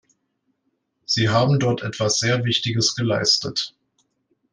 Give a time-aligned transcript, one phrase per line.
[1.05, 3.75] Sie haben dort etwas sehr Wichtiges geleistet!